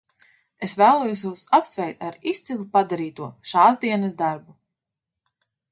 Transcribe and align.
Es 0.67 0.71
vēlos 0.81 1.21
jūs 1.25 1.43
apsveikt 1.59 2.01
ar 2.09 2.17
izcili 2.33 2.67
padarīto 2.79 3.31
šāsdienas 3.53 4.21
darbu. 4.25 4.61